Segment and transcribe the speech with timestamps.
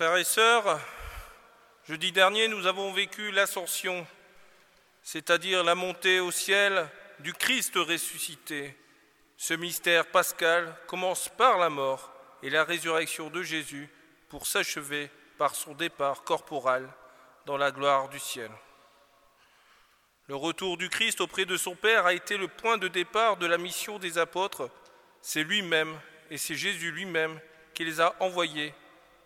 [0.00, 0.80] Frères et sœurs,
[1.86, 4.06] jeudi dernier, nous avons vécu l'ascension,
[5.02, 6.88] c'est-à-dire la montée au ciel
[7.18, 8.74] du Christ ressuscité.
[9.36, 13.90] Ce mystère pascal commence par la mort et la résurrection de Jésus
[14.30, 16.88] pour s'achever par son départ corporel
[17.44, 18.50] dans la gloire du ciel.
[20.28, 23.44] Le retour du Christ auprès de son Père a été le point de départ de
[23.44, 24.70] la mission des apôtres.
[25.20, 25.94] C'est lui-même
[26.30, 27.38] et c'est Jésus lui-même
[27.74, 28.72] qui les a envoyés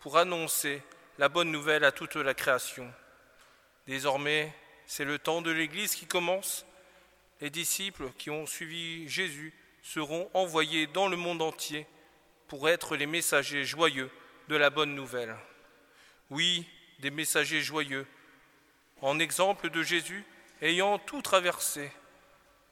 [0.05, 0.83] pour annoncer
[1.17, 2.93] la bonne nouvelle à toute la création.
[3.87, 4.53] Désormais,
[4.85, 6.63] c'est le temps de l'Église qui commence.
[7.41, 11.87] Les disciples qui ont suivi Jésus seront envoyés dans le monde entier
[12.47, 14.11] pour être les messagers joyeux
[14.47, 15.35] de la bonne nouvelle.
[16.29, 16.69] Oui,
[16.99, 18.05] des messagers joyeux,
[19.01, 20.23] en exemple de Jésus,
[20.61, 21.91] ayant tout traversé,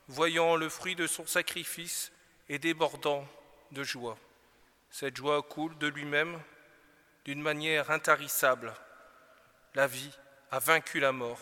[0.08, 2.12] voyant le fruit de son sacrifice
[2.48, 3.28] et débordant
[3.72, 4.20] de joie.
[4.92, 6.40] Cette joie coule de lui-même
[7.26, 8.74] d'une manière intarissable.
[9.76, 10.12] La vie
[10.52, 11.40] a vaincu la mort.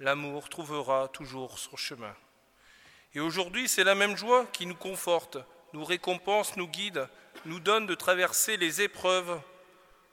[0.00, 2.14] L'amour trouvera toujours son chemin.
[3.14, 5.38] Et aujourd'hui, c'est la même joie qui nous conforte,
[5.72, 7.08] nous récompense, nous guide,
[7.44, 9.40] nous donne de traverser les épreuves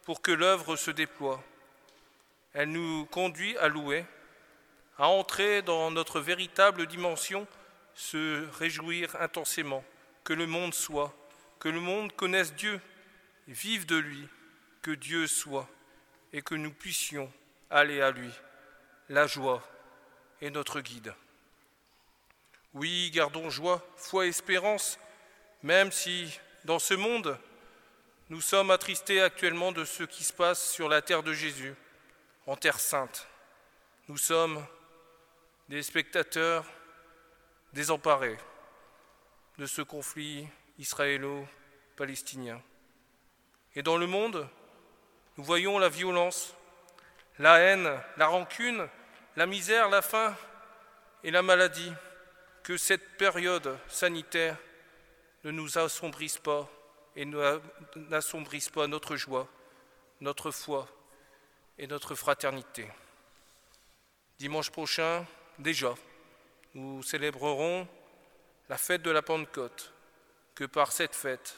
[0.03, 1.43] pour que l'œuvre se déploie.
[2.53, 4.05] Elle nous conduit à louer,
[4.97, 7.47] à entrer dans notre véritable dimension,
[7.95, 9.83] se réjouir intensément,
[10.23, 11.13] que le monde soit,
[11.59, 12.79] que le monde connaisse Dieu,
[13.47, 14.27] vive de lui,
[14.83, 15.67] que Dieu soit
[16.33, 17.31] et que nous puissions
[17.71, 18.29] aller à lui.
[19.09, 19.63] La joie
[20.41, 21.15] est notre guide.
[22.73, 24.99] Oui, gardons joie, foi, espérance,
[25.63, 27.39] même si dans ce monde,
[28.29, 31.73] nous sommes attristés actuellement de ce qui se passe sur la terre de Jésus,
[32.45, 33.27] en terre sainte.
[34.09, 34.65] Nous sommes
[35.69, 36.65] des spectateurs
[37.71, 38.37] désemparés
[39.57, 42.61] de ce conflit israélo-palestinien.
[43.75, 44.47] Et dans le monde,
[45.37, 46.55] nous voyons la violence,
[47.39, 48.87] la haine, la rancune,
[49.35, 50.35] la misère, la faim
[51.23, 51.91] et la maladie.
[52.61, 54.57] Que cette période sanitaire
[55.43, 56.69] ne nous assombrisse pas
[57.15, 57.25] et
[57.95, 59.49] n'assombrisse pas notre joie,
[60.21, 60.87] notre foi
[61.77, 62.87] et notre fraternité.
[64.39, 65.25] Dimanche prochain,
[65.59, 65.93] déjà,
[66.73, 67.87] nous célébrerons
[68.69, 69.91] la fête de la Pentecôte.
[70.55, 71.57] Que par cette fête,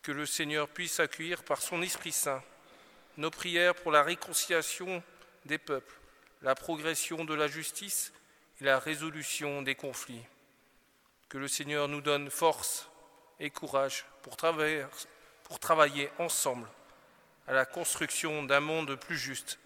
[0.00, 2.42] que le Seigneur puisse accueillir par son Esprit Saint
[3.22, 5.00] nos prières pour la réconciliation
[5.44, 5.94] des peuples,
[6.42, 8.12] la progression de la justice
[8.60, 10.26] et la résolution des conflits.
[11.28, 12.90] Que le Seigneur nous donne force
[13.38, 16.66] et courage pour travailler, ensemble
[17.46, 19.60] à la construction d'un monde plus juste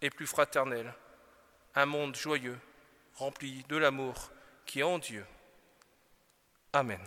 [0.00, 0.94] et plus fraternel,
[1.74, 2.58] un monde joyeux,
[3.16, 4.30] rempli de l'amour
[4.64, 5.26] qui est en Dieu.
[6.72, 7.00] Amen.